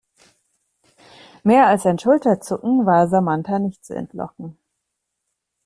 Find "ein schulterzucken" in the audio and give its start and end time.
1.85-2.87